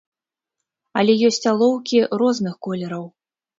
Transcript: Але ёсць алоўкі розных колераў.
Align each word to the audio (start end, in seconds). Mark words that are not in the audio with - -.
Але 1.01 1.13
ёсць 1.29 1.47
алоўкі 1.53 1.97
розных 2.25 2.59
колераў. 2.69 3.07